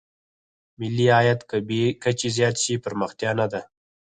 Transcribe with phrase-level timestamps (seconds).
[0.79, 3.61] ملي عاید که بې کچې زیات شي پرمختیا نه ده.